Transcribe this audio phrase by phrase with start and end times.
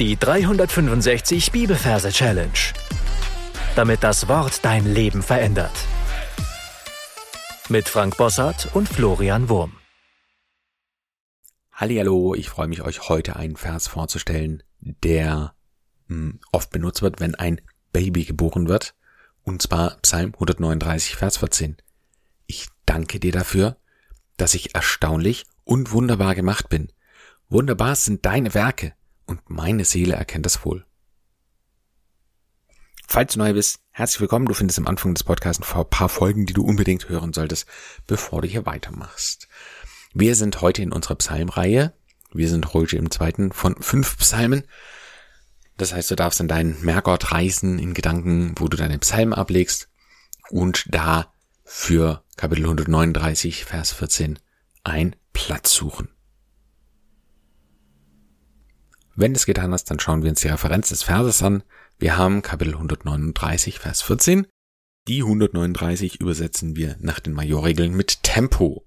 [0.00, 2.50] Die 365 Bibelverse Challenge.
[3.76, 5.70] Damit das Wort dein Leben verändert.
[7.68, 9.76] Mit Frank Bossart und Florian Wurm.
[11.70, 15.54] Hallo, ich freue mich euch heute einen Vers vorzustellen, der
[16.08, 17.60] hm, oft benutzt wird, wenn ein
[17.92, 18.96] Baby geboren wird,
[19.44, 21.76] und zwar Psalm 139, Vers 14.
[22.48, 23.76] Ich danke dir dafür,
[24.38, 26.90] dass ich erstaunlich und wunderbar gemacht bin.
[27.48, 28.92] Wunderbar sind deine Werke
[29.26, 30.84] und meine Seele erkennt das wohl.
[33.06, 34.46] Falls du neu bist, herzlich willkommen.
[34.46, 37.66] Du findest am Anfang des Podcasts ein paar Folgen, die du unbedingt hören solltest,
[38.06, 39.48] bevor du hier weitermachst.
[40.14, 41.92] Wir sind heute in unserer Psalmreihe.
[42.32, 44.64] Wir sind heute im zweiten von fünf Psalmen.
[45.76, 49.88] Das heißt, du darfst in deinen Merkort reisen in Gedanken, wo du deine Psalmen ablegst
[50.50, 51.32] und da
[51.64, 54.38] für Kapitel 139, Vers 14
[54.82, 56.13] ein Platz suchen.
[59.16, 61.62] Wenn du es getan hast, dann schauen wir uns die Referenz des Verses an.
[61.98, 64.48] Wir haben Kapitel 139, Vers 14.
[65.06, 68.84] Die 139 übersetzen wir nach den Majorregeln mit Tempo.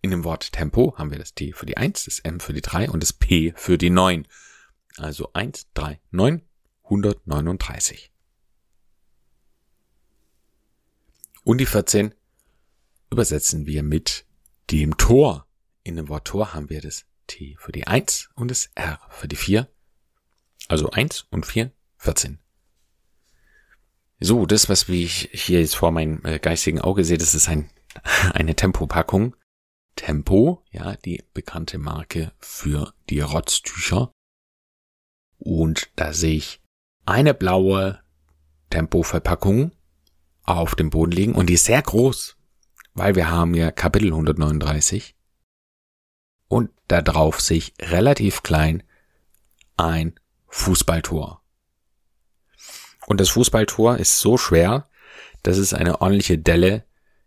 [0.00, 2.62] In dem Wort Tempo haben wir das T für die 1, das M für die
[2.62, 4.26] 3 und das P für die 9.
[4.96, 6.40] Also 1, 3, 9,
[6.84, 8.10] 139.
[11.44, 12.14] Und die 14
[13.10, 14.24] übersetzen wir mit
[14.70, 15.46] dem Tor.
[15.82, 19.28] In dem Wort Tor haben wir das T für die 1 und das R für
[19.28, 19.68] die 4.
[20.68, 22.38] Also 1 und 4, 14.
[24.18, 27.70] So, das, was ich hier jetzt vor meinem äh, geistigen Auge sehe, das ist ein,
[28.34, 29.36] eine Tempopackung.
[29.96, 34.12] Tempo, ja, die bekannte Marke für die Rotztücher.
[35.38, 36.60] Und da sehe ich
[37.06, 38.00] eine blaue
[38.70, 39.72] Tempo-Verpackung
[40.42, 42.36] auf dem Boden liegen und die ist sehr groß,
[42.94, 45.16] weil wir haben ja Kapitel 139
[46.50, 48.82] und da drauf sich relativ klein
[49.76, 51.40] ein Fußballtor.
[53.06, 54.88] Und das Fußballtor ist so schwer,
[55.44, 56.84] dass es eine ordentliche Delle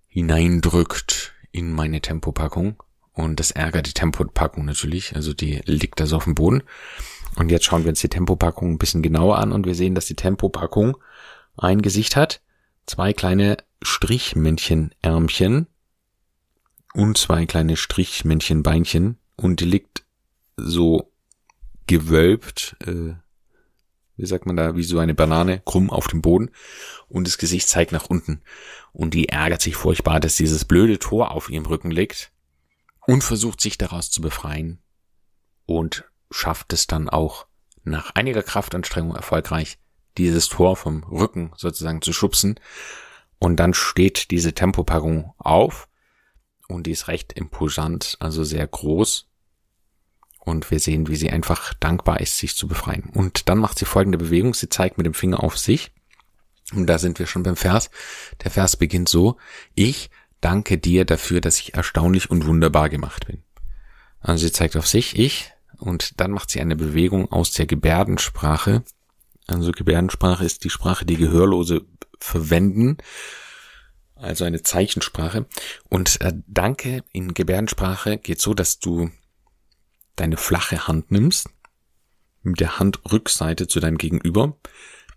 [0.07, 2.83] hineindrückt in meine Tempopackung.
[3.13, 5.15] Und das ärgert die Tempopackung natürlich.
[5.15, 6.61] Also die liegt da so auf dem Boden.
[7.37, 10.05] Und jetzt schauen wir uns die Tempopackung ein bisschen genauer an und wir sehen, dass
[10.05, 10.97] die Tempopackung
[11.55, 12.41] ein Gesicht hat,
[12.85, 15.67] zwei kleine Strichmännchenärmchen
[16.93, 20.03] und zwei kleine Strichmännchenbeinchen und die liegt
[20.57, 21.11] so
[21.87, 23.13] gewölbt, äh,
[24.15, 26.51] wie sagt man da, wie so eine Banane, krumm auf dem Boden
[27.07, 28.41] und das Gesicht zeigt nach unten.
[28.91, 32.31] Und die ärgert sich furchtbar, dass dieses blöde Tor auf ihrem Rücken liegt
[33.07, 34.79] und versucht sich daraus zu befreien
[35.65, 37.47] und schafft es dann auch
[37.83, 39.77] nach einiger Kraftanstrengung erfolgreich,
[40.17, 42.59] dieses Tor vom Rücken sozusagen zu schubsen.
[43.39, 45.89] Und dann steht diese Tempopackung auf
[46.73, 49.27] und die ist recht imposant, also sehr groß.
[50.39, 53.09] Und wir sehen, wie sie einfach dankbar ist, sich zu befreien.
[53.13, 54.53] Und dann macht sie folgende Bewegung.
[54.53, 55.91] Sie zeigt mit dem Finger auf sich.
[56.73, 57.89] Und da sind wir schon beim Vers.
[58.43, 59.37] Der Vers beginnt so.
[59.73, 60.09] Ich
[60.41, 63.41] danke dir dafür, dass ich erstaunlich und wunderbar gemacht bin.
[64.19, 65.51] Also sie zeigt auf sich, ich.
[65.77, 68.83] Und dann macht sie eine Bewegung aus der Gebärdensprache.
[69.47, 71.85] Also Gebärdensprache ist die Sprache, die Gehörlose
[72.19, 72.97] verwenden
[74.15, 75.45] also eine Zeichensprache.
[75.89, 79.09] Und äh, Danke in Gebärdensprache geht so, dass du
[80.15, 81.49] deine flache Hand nimmst,
[82.43, 84.57] mit der Handrückseite zu deinem Gegenüber,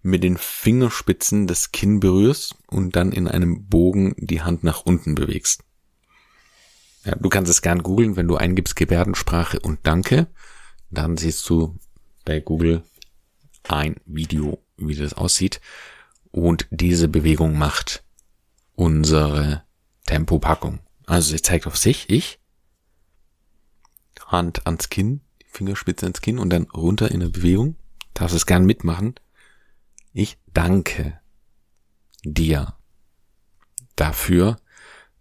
[0.02, 5.14] mit den Fingerspitzen das Kinn berührst und dann in einem Bogen die Hand nach unten
[5.14, 5.64] bewegst.
[7.04, 10.28] Ja, du kannst es gern googeln, wenn du eingibst Gebärdensprache und Danke,
[10.90, 11.78] dann siehst du
[12.24, 12.82] bei Google
[13.68, 15.60] ein Video, wie das aussieht.
[16.30, 18.04] Und diese Bewegung macht
[18.76, 19.64] unsere
[20.06, 20.78] Tempopackung.
[21.06, 22.38] Also sie zeigt auf sich, ich,
[24.26, 27.76] Hand ans Kinn, Fingerspitze ans Kinn und dann runter in der Bewegung.
[28.14, 29.14] Darfst es gern mitmachen.
[30.12, 31.20] Ich danke
[32.24, 32.74] dir
[33.94, 34.58] dafür,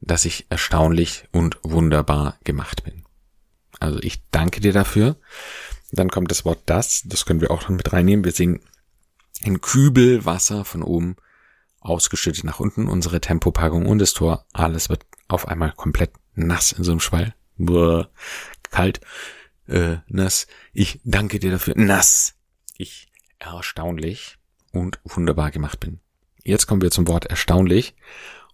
[0.01, 3.05] dass ich erstaunlich und wunderbar gemacht bin.
[3.79, 5.17] Also ich danke dir dafür.
[5.91, 8.25] Dann kommt das Wort das, das können wir auch noch mit reinnehmen.
[8.25, 8.61] Wir sehen
[9.43, 11.15] ein Kübel Wasser von oben
[11.85, 14.45] ausgeschüttet nach unten, unsere Tempopackung und das Tor.
[14.53, 17.35] Alles wird auf einmal komplett nass in so einem Schwall.
[17.57, 18.03] Buh,
[18.71, 18.99] kalt,
[19.67, 20.47] äh, nass.
[20.73, 21.75] Ich danke dir dafür.
[21.77, 22.35] Nass.
[22.77, 24.37] Ich erstaunlich
[24.71, 25.99] und wunderbar gemacht bin.
[26.43, 27.95] Jetzt kommen wir zum Wort erstaunlich.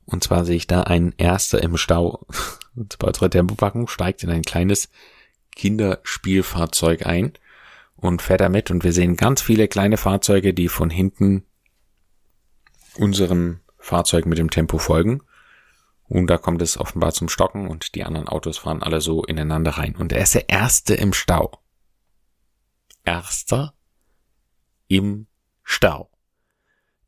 [0.06, 2.26] Und zwar sehe ich da einen Erster im Stau.
[2.76, 4.90] Und zwar unsere Tempopackung steigt in ein kleines
[5.58, 7.34] Kinderspielfahrzeug ein
[7.98, 8.72] und fährt damit.
[8.72, 11.44] Und wir sehen ganz viele kleine Fahrzeuge, die von hinten
[12.98, 15.24] unserem Fahrzeug mit dem Tempo folgen.
[16.04, 19.72] Und da kommt es offenbar zum Stocken und die anderen Autos fahren alle so ineinander
[19.72, 19.96] rein.
[19.96, 21.64] Und er ist der Erste im Stau.
[23.06, 23.74] Erster
[24.88, 25.28] im
[25.64, 26.12] Stau.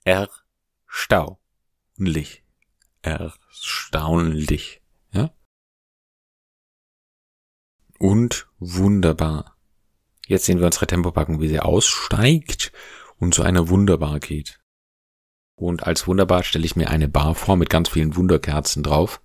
[0.05, 2.45] Erstaunlich.
[3.01, 4.81] Erstaunlich.
[5.11, 5.33] Ja?
[7.99, 9.57] Und wunderbar.
[10.27, 12.71] Jetzt sehen wir unsere Tempopackung, wie sie aussteigt
[13.17, 14.62] und zu einer Wunderbar geht.
[15.55, 19.21] Und als Wunderbar stelle ich mir eine Bar vor mit ganz vielen Wunderkerzen drauf.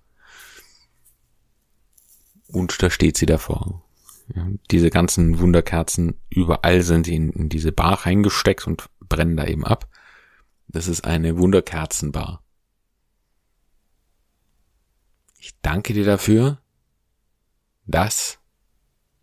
[2.47, 3.83] Und da steht sie davor.
[4.35, 9.45] Ja, diese ganzen Wunderkerzen, überall sind sie in, in diese Bar reingesteckt und brennen da
[9.45, 9.89] eben ab.
[10.67, 12.43] Das ist eine Wunderkerzenbar.
[15.39, 16.59] Ich danke dir dafür,
[17.87, 18.39] dass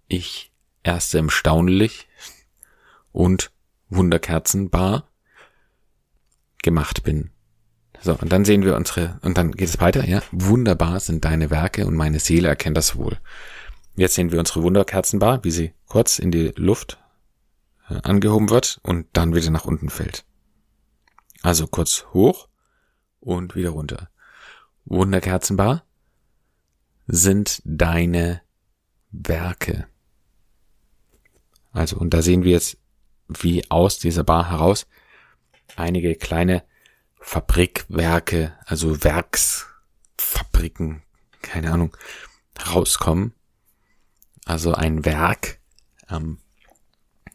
[0.08, 2.08] ich erst erstaunlich
[3.12, 3.52] und
[3.88, 5.05] Wunderkerzenbar
[6.66, 7.30] gemacht bin.
[8.02, 10.20] So, und dann sehen wir unsere, und dann geht es weiter, ja.
[10.32, 13.18] Wunderbar sind deine Werke und meine Seele erkennt das wohl.
[13.94, 16.98] Jetzt sehen wir unsere Wunderkerzenbar, wie sie kurz in die Luft
[17.88, 20.24] äh, angehoben wird und dann wieder nach unten fällt.
[21.42, 22.48] Also kurz hoch
[23.20, 24.10] und wieder runter.
[24.86, 25.84] Wunderkerzenbar
[27.06, 28.42] sind deine
[29.12, 29.86] Werke.
[31.70, 32.76] Also, und da sehen wir jetzt,
[33.28, 34.86] wie aus dieser Bar heraus
[35.74, 36.62] einige kleine
[37.20, 41.02] Fabrikwerke, also Werksfabriken,
[41.42, 41.96] keine Ahnung,
[42.72, 43.32] rauskommen.
[44.44, 45.58] Also ein Werk.
[46.08, 46.38] Ähm,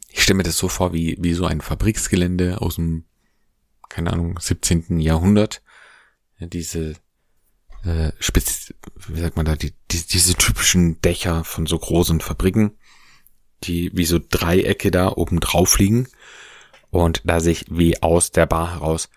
[0.08, 3.04] ich stelle mir das so vor wie, wie so ein Fabriksgelände aus dem,
[3.90, 5.02] keine Ahnung, 17.
[5.02, 5.62] Jahrhundert.
[6.40, 6.94] Ja, diese
[7.84, 8.74] äh, spitz,
[9.08, 12.78] wie sagt man da, die, die, diese typischen Dächer von so großen Fabriken,
[13.64, 16.08] die wie so Dreiecke da oben drauf liegen
[16.92, 19.10] und da sich wie aus der Bar heraus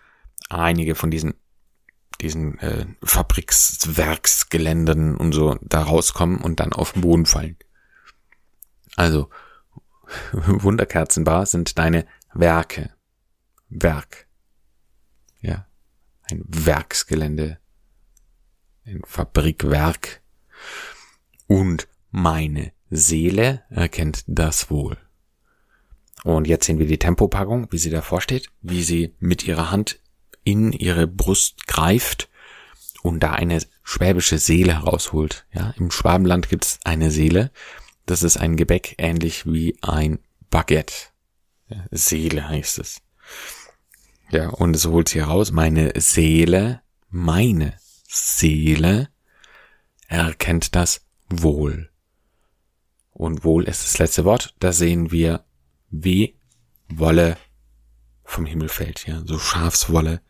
[0.49, 1.35] einige von diesen
[2.21, 7.57] diesen äh, Fabrikswerksgeländen und so da rauskommen und dann auf den Boden fallen.
[8.95, 9.29] Also
[10.31, 12.91] Wunderkerzenbar sind deine Werke.
[13.69, 14.27] Werk.
[15.41, 15.67] Ja.
[16.23, 17.59] Ein Werksgelände.
[18.85, 20.21] Ein Fabrikwerk.
[21.47, 24.97] Und meine Seele erkennt das wohl.
[26.25, 29.99] Und jetzt sehen wir die Tempopackung, wie sie davor steht, wie sie mit ihrer Hand
[30.43, 32.29] in ihre Brust greift
[33.03, 35.45] und da eine schwäbische Seele herausholt.
[35.53, 37.51] Ja, im Schwabenland gibt es eine Seele.
[38.07, 40.17] Das ist ein Gebäck ähnlich wie ein
[40.49, 40.95] Baguette.
[41.67, 43.03] Ja, Seele heißt es.
[44.31, 45.51] Ja, und es holt sie heraus.
[45.51, 47.75] Meine Seele, meine
[48.07, 49.09] Seele
[50.07, 51.91] erkennt das wohl.
[53.11, 54.55] Und wohl ist das letzte Wort.
[54.57, 55.45] Da sehen wir
[56.03, 56.35] wie
[56.87, 57.37] Wolle
[58.23, 60.21] vom Himmel fällt, ja, so Schafswolle,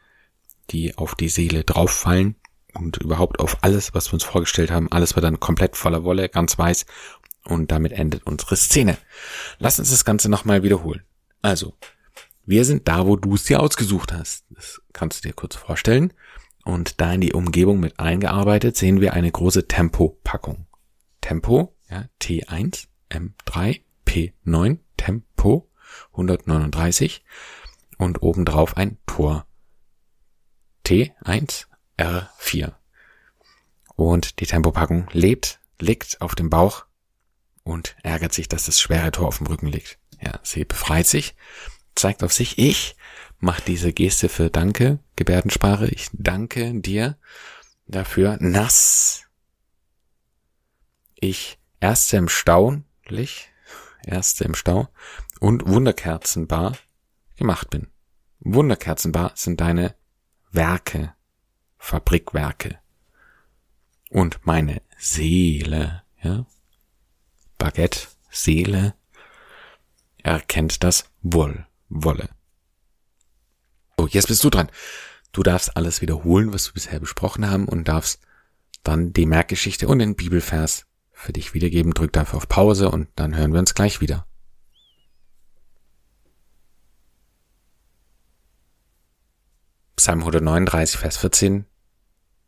[0.70, 2.36] die auf die Seele drauffallen
[2.74, 6.30] und überhaupt auf alles, was wir uns vorgestellt haben, alles wird dann komplett voller Wolle,
[6.30, 6.86] ganz weiß
[7.46, 8.98] und damit endet unsere Szene.
[9.60, 11.04] Lass uns das Ganze nochmal wiederholen.
[11.42, 11.76] Also,
[12.46, 14.46] wir sind da, wo du es dir ausgesucht hast.
[14.50, 16.14] Das kannst du dir kurz vorstellen.
[16.64, 20.66] Und da in die Umgebung mit eingearbeitet, sehen wir eine große Tempo-Packung.
[21.22, 25.70] Tempo, ja, T1, M3, P9, Tempo
[26.14, 27.24] 139
[28.00, 29.46] und obendrauf ein Tor
[30.84, 31.68] T1
[32.00, 32.74] R4.
[33.96, 36.86] Und die Tempopackung lebt, liegt auf dem Bauch
[37.64, 40.00] und ärgert sich, dass das schwere Tor auf dem Rücken liegt.
[40.20, 41.36] Ja, sie befreit sich,
[41.94, 42.96] zeigt auf sich, ich
[43.38, 47.16] mach diese Geste für Danke, Gebärdensprache, ich danke dir
[47.86, 49.26] dafür, nass.
[51.14, 53.52] Ich erste im Staunlich,
[54.06, 54.88] erste im Stau
[55.40, 56.78] und Wunderkerzenbar
[57.36, 57.88] gemacht bin.
[58.40, 59.96] Wunderkerzenbar sind deine
[60.52, 61.14] Werke,
[61.78, 62.80] Fabrikwerke.
[64.10, 66.46] Und meine Seele, ja,
[67.58, 68.94] Baguette, Seele,
[70.24, 72.30] erkennt das Woll, Wolle.
[73.98, 74.70] So, jetzt bist du dran.
[75.32, 78.22] Du darfst alles wiederholen, was wir bisher besprochen haben und darfst
[78.84, 80.86] dann die Merkgeschichte und den Bibelvers
[81.16, 81.94] für dich wiedergeben.
[81.94, 84.28] Drück dafür auf Pause und dann hören wir uns gleich wieder.
[89.96, 91.66] Psalm 139, Vers 14.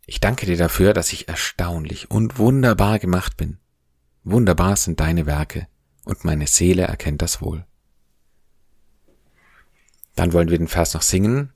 [0.05, 3.57] Ich danke dir dafür, dass ich erstaunlich und wunderbar gemacht bin.
[4.23, 5.67] Wunderbar sind deine Werke,
[6.03, 7.65] und meine Seele erkennt das wohl.
[10.15, 11.53] Dann wollen wir den Vers noch singen.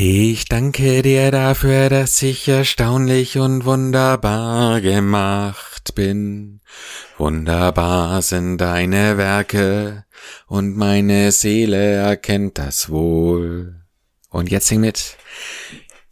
[0.00, 6.60] Ich danke dir dafür, dass ich erstaunlich und wunderbar gemacht bin.
[7.16, 10.04] Wunderbar sind deine Werke,
[10.46, 13.74] und meine Seele erkennt das wohl.
[14.30, 15.16] Und jetzt sing mit.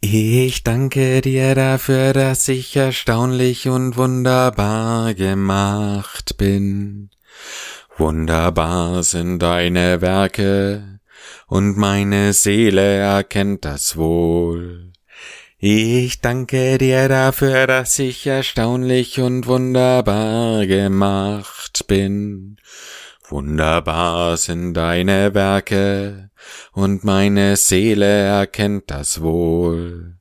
[0.01, 7.09] Ich danke dir dafür, dass ich erstaunlich und wunderbar gemacht bin.
[7.95, 10.99] Wunderbar sind deine Werke,
[11.47, 14.91] und meine Seele erkennt das wohl.
[15.59, 22.57] Ich danke dir dafür, dass ich erstaunlich und wunderbar gemacht bin.
[23.29, 26.29] Wunderbar sind deine Werke,
[26.71, 30.17] und meine Seele erkennt das wohl.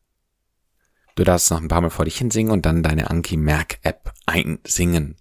[1.14, 4.12] Du darfst noch ein paar Mal vor dich hinsingen und dann deine Anki Merk App
[4.26, 5.16] einsingen.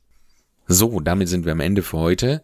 [0.68, 2.44] So, damit sind wir am Ende für heute.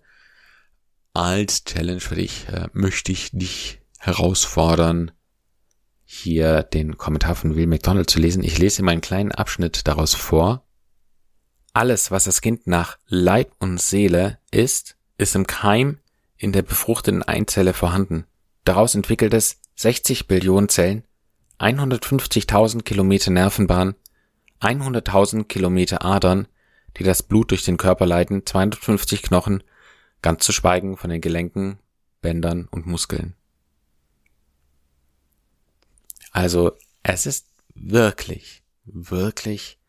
[1.14, 5.12] Als Challenge für dich äh, möchte ich dich herausfordern,
[6.06, 8.44] hier den Kommentar von Will McDonald zu lesen.
[8.44, 10.66] Ich lese ihm einen kleinen Abschnitt daraus vor.
[11.74, 16.00] Alles, was das Kind nach Leib und Seele ist, ist im Keim
[16.38, 18.26] in der befruchteten Einzelle vorhanden.
[18.64, 21.04] Daraus entwickelt es 60 Billionen Zellen,
[21.60, 23.96] 150.000 Kilometer Nervenbahn,
[24.60, 26.48] 100.000 Kilometer Adern,
[26.98, 29.64] die das Blut durch den Körper leiten, 250 Knochen,
[30.22, 31.80] ganz zu schweigen von den Gelenken,
[32.22, 33.36] Bändern und Muskeln.
[36.32, 36.74] Also
[37.04, 39.80] es ist wirklich, wirklich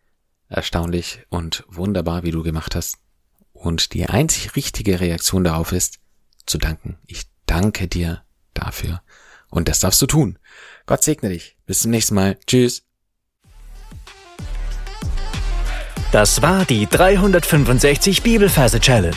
[0.48, 2.98] erstaunlich und wunderbar, wie du gemacht hast.
[3.52, 6.00] Und die einzig richtige Reaktion darauf ist,
[6.46, 6.98] zu danken.
[7.06, 8.24] Ich danke dir
[8.54, 9.02] dafür.
[9.48, 10.38] Und das darfst du tun.
[10.86, 11.56] Gott segne dich.
[11.66, 12.38] Bis zum nächsten Mal.
[12.46, 12.84] Tschüss.
[16.10, 19.16] Das war die 365 Bibelferse Challenge.